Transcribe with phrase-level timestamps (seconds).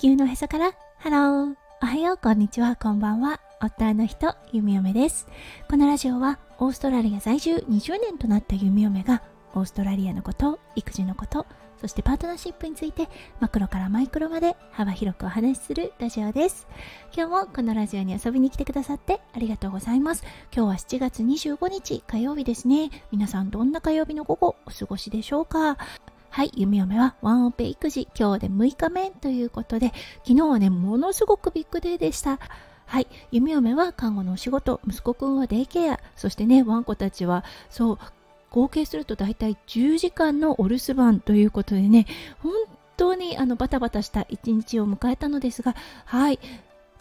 [0.00, 0.74] 球のへそから。
[0.98, 3.40] ハローおはようこんにちはこんばんは。
[3.60, 5.26] 夫の人ゆみよめです。
[5.68, 9.22] このラジオはオーストラリア在住20年となったゆみよめが
[9.56, 11.46] オーストラリアのこと育児のこと
[11.80, 13.08] そしてパートナーシップについて
[13.40, 16.68] マクロからマイクロまで幅広くお話しするラジオです。
[17.12, 20.22] 今日もこのラジオに遊びに来てくださってありがとうございます。
[20.54, 22.90] 今日は7月25日火曜日ですね。
[23.10, 25.76] 皆さんどんな火曜日の午後お過ごしでしょうか？
[26.38, 29.92] はい、弓嫁はワンオペ育児、今日で6日目ということで、
[30.22, 32.38] 昨日はね、ものすごく big day でした。
[32.86, 37.98] はい、弓嫁は看護のお仕事、息子くんはデイケア、そしてね、ワンコたちは、そう、
[38.50, 42.06] 合計すると大体10時間のお留守番ということでね、
[42.38, 42.52] 本
[42.96, 45.74] 当にあのバタバタした一日を迎えたのですが、
[46.04, 46.38] はい、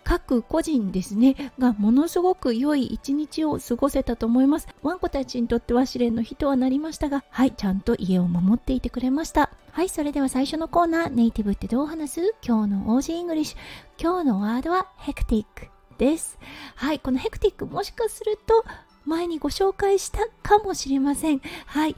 [0.08, 4.70] 各個人ですねがものすごく良い一日を過ごせたと思います。
[4.82, 9.50] ワンコたちにとっては試練の日とはなりましたがはいちゃんと家を守っていてくれました。
[9.72, 12.36] はいそれでは最初のコーナーネイティブってどう話す？
[12.42, 13.58] 今日の Aussie English。
[14.02, 16.40] 今日のワードはヘクティックです。
[16.76, 18.64] はいこのヘクティックもしかすると
[19.04, 21.42] 前にご紹介したかもしれません。
[21.66, 21.98] はい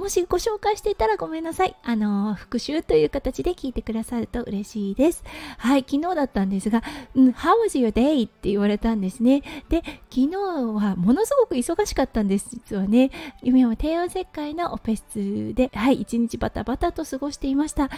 [0.00, 1.76] もしご紹介していたらごめんなさい。
[1.82, 5.22] あの、復習という形で聞いてくださると嬉しいです。
[5.58, 6.82] はい、昨日だったんですが、
[7.14, 8.26] うん、How was your day?
[8.26, 9.42] って言われたんですね。
[9.68, 13.10] で、昨日はものすごく忙しかったんです、実はね。
[13.42, 17.90] 夢は帝王切開のオペ室で、はい、一日バタバタと過ごしていました。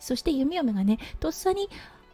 [0.00, 1.70] そして弓嫁がね、とっさに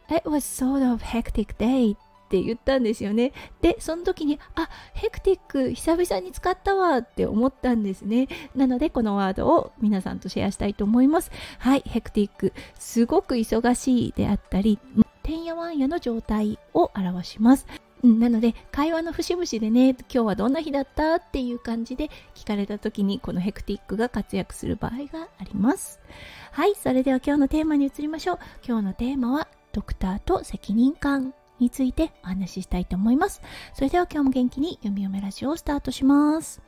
[0.09, 1.97] It was sort of hectic day
[2.33, 3.31] って言ったんですよね。
[3.61, 8.27] で、その時に、あ、ヘクティック久々に使ったわって思ったんですね。
[8.55, 11.31] なので、このワードを皆さんとシェアしたいと思います。
[11.59, 14.79] はい、ヘクティック、すごく忙しいであったり、
[15.21, 17.67] てんやわんやの状態を表します。
[18.03, 26.01] なので会話の節々でね今日はどんな日だったっていう感じで聞かれた時にこのヘクティックが活躍する場合があります
[26.51, 33.41] はいそれでは今日のテーマに移りましょう今日のテーマはドクターと責任感についてお話ししたいと思います。
[33.73, 36.61] それでは今日も元気に弓嫁ラジオをスタートします。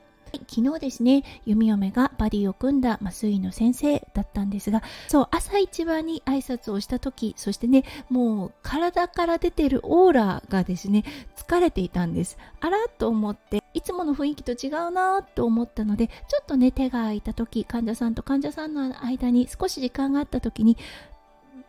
[0.49, 11.03] 昨日ですね、弓嫁がバディを組んだ麻酔の先生だったんですが、そう、朝一番に挨拶をした時、そしてね、もう体から出てるオーラがですね、
[11.37, 12.37] 疲れていたんです。
[12.59, 20.77] あらと思って、いつもの雰囲気と違うなと思ったので、ちょっとね、手が空いた時、患者さんと患者さんの間に少し時間があった時に、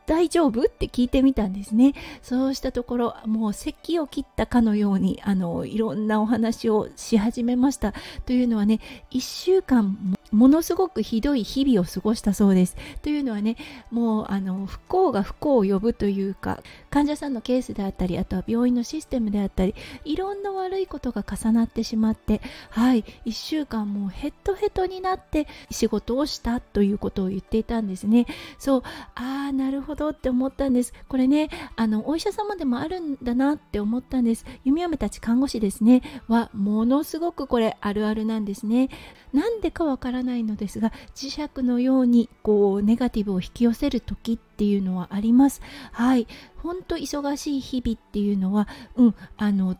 [0.06, 0.62] 大丈夫？
[0.62, 1.94] って聞いてみたんですね。
[2.22, 7.92] そうしたところもう咳を切ったかのようにあのいろんなお話をし始めました。
[8.24, 8.80] というのはね
[9.10, 12.76] 1週間ものすごくひどい日々を過ごしたそうです。
[13.02, 13.56] というのはね、
[13.90, 16.62] もうあの不幸が不幸を呼ぶというか、
[16.96, 19.74] 患者さんのケースであったり、あとは病院のシステムであったり、
[20.06, 22.40] いろんな悪いことが重なってしまって、
[22.70, 28.24] はい、1週間もうヘトヘトになって仕事をしたということを言っていたんですね。
[28.58, 28.82] そう、
[29.14, 30.94] ああ、なるほどって思ったんです。
[31.06, 34.46] これね、あの、お医者様でもあるんだなって思ったんです。
[34.64, 38.88] 弓嫁たち看護師ですね、はものすごくこれあるあるなんですね。
[39.34, 45.60] なんでかわからないのですが磁石のようにこうネガティブを引き寄せる時ってていうのはあります。
[45.92, 46.26] はい。
[46.62, 49.76] ほんと忙しい日々っていうのはうんあの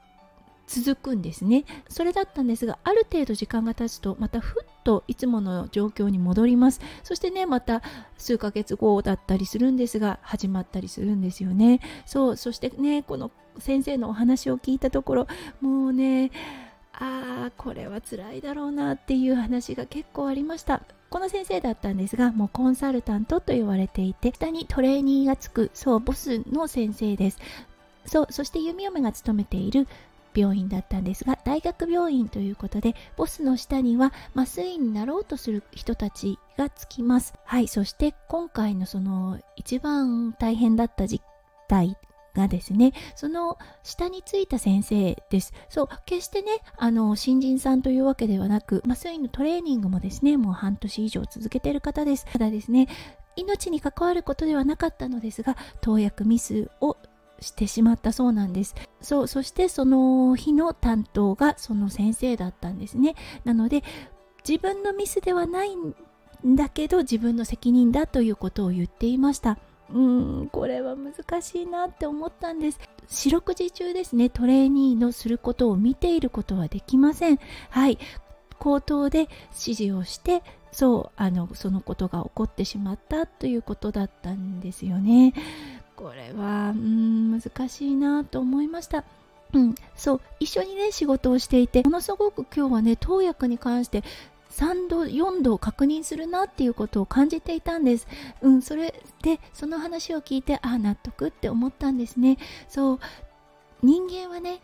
[0.66, 1.64] 続くんですね。
[1.88, 6.80] それだったんですがある程度時間が経つとまたふっといつもの状況に戻ります。
[7.04, 7.82] そしてねまた
[8.18, 11.80] 数ヶ月後だったりするんですが始まったりするんですよね。
[12.04, 15.26] そうそしてねこの先生のお話を聞いたところ
[15.60, 16.30] もうね
[16.92, 20.82] ああこれは辛いだろうなっていう話が結構ありました。
[21.10, 27.38] この先生だったんですがもうコンサルタントと言われていて下にトレーニーがつくそうボスの先生です。
[28.06, 29.88] そうそして弓嫁が勤めている
[30.34, 37.34] 病院だったんですが大学病院ということでボスの下には麻酔になろうとする人たちがつきます。
[37.44, 41.24] はいそして今回のその一番大変だった実
[41.68, 41.96] 態
[42.36, 45.52] がですねその下についた先生です。
[45.68, 52.26] そう決してねあの新人さんというわけではなく麻酔のトレーニングもですねもう半年以上続けている方です。
[52.32, 52.88] ただですね
[53.36, 56.96] 命に関わることではなかったのですが投薬ミスを
[57.40, 58.74] してしまったそうなんです。
[59.00, 63.14] そうそしてその日の担当がその先生だったんですね。
[63.44, 63.82] なので
[64.48, 65.94] 自分のミスではないん
[66.54, 69.58] だけど自分の責任だということを言っていました。
[69.92, 72.80] うんこれは難しいなって思ったんです。
[73.08, 77.38] 四六時中ですねトレーニーのすることを見ていることはできません。
[77.70, 77.98] はい。
[78.58, 80.42] 口頭で指示をして
[80.72, 85.34] そうあのそのことが起こってしまったということだったんですよね。
[85.94, 89.04] これはうん難しいなと思いました。
[89.52, 90.20] うん、そう。
[90.40, 94.02] 一緒にね仕事をしていてものすごく今日はね投薬に関して
[94.56, 98.06] 3度4度確認するなっていうことを感じていたんです。
[98.40, 102.38] うんそれでその話を聞いてああ納得って思ったんですね。
[102.68, 102.98] そう
[103.82, 104.62] 人間はね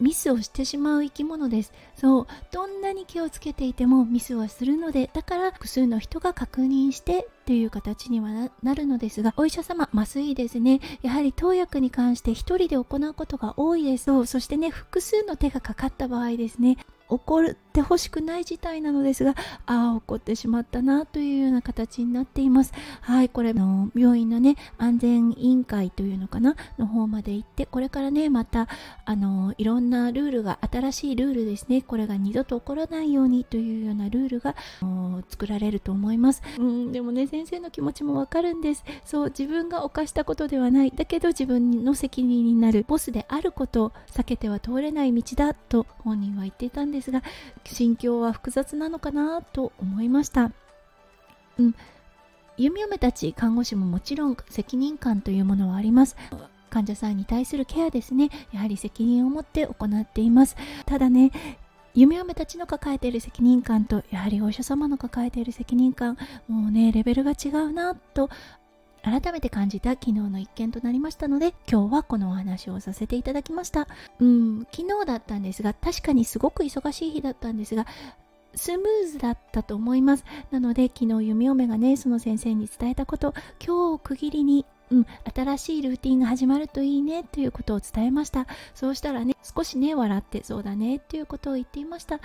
[0.00, 1.72] ミスをしてしまう生き物です。
[1.96, 10.80] そうどんなに気をつけていてもミスはするのでだから複数の人が確認してという形にはなるのですがお医者様麻酔ですね。
[11.02, 14.04] やはり投薬に関して1人で行うことが多いです。
[14.04, 16.78] そうそしてね複数の手がかかった場合ですね。
[17.10, 17.42] 起こ
[17.78, 19.34] ってほしくない事態なのですが
[19.66, 22.72] ああ起こってしまったなというような形になっています。
[23.02, 28.66] はいこれの病院のね安全委員会というのかなの方まで行ってこれからねまた
[29.04, 34.56] あのいろんなルールが新しいルールですねこれが二度と起こらないようにというようなルールが
[35.28, 36.42] 作られると思います。
[36.58, 38.84] うんでもね先生の気持ちもわかるんです。
[39.04, 40.90] そう自分が犯したことではない。
[40.90, 47.22] だけど自分の責任になるボスであることを避けては通れない道だと本人は言っていたんですが
[47.74, 50.52] 心境は複雑なのかなと思いました。
[51.58, 51.74] うん。
[52.56, 56.16] 弓嫁たち看護師ももちろん責任感というものはあります。
[56.70, 58.30] 患者さんに対するケアですね。
[58.52, 60.56] やはり責任を持って行っています。
[60.84, 61.30] ただね
[61.94, 66.16] 夢嫁たちの抱えている責任感とやはりお医者様の抱えている責任感
[66.46, 68.30] もうねレベルが違うなと
[69.02, 73.88] 改めて感じた昨日の一件となりましたので今日はこのお話をさせていただきました。
[74.20, 77.86] うん昨日だったんですが確かにすごく忙しい日だったんですが
[78.54, 80.24] スムーズだったと思います。
[80.50, 83.34] なので昨日弓嫁がねその先生に伝えたこと
[83.64, 88.46] 今日を区切りにうん、新しいルーティンが始まるといいねということを伝えました。
[88.74, 92.20] そうしたらね少しね笑ってそうだねっていうことを言っていました。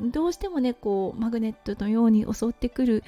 [0.00, 3.04] どうしてもねこうマグネットのように襲ってくる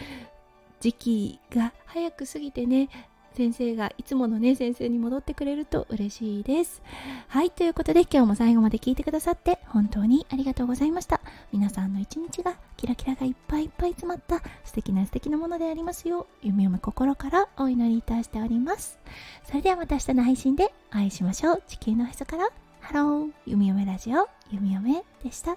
[0.85, 2.91] 時期が早く過ぎてね
[3.33, 6.83] 先生がいつものね先生に戻ってくれると嬉しいです。
[7.27, 11.23] はいということで今日も最後まで聞いてくださって本当にありがとうございました。
[11.55, 18.99] 皆さんの一日がキラキラがいっぱいいっぱい詰まった素敵な素敵なものでありますよう夢読む心からお祈りいたしております。
[19.45, 21.63] それではまた明日の配信でお会いしましょう。
[21.67, 22.51] 地球のへそから。
[22.81, 23.31] ハロー。
[23.47, 24.29] 弓嫁ラジオ。
[24.53, 25.57] 弓嫁でした。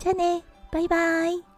[0.00, 0.42] じゃあね。
[0.72, 1.53] バイバイ。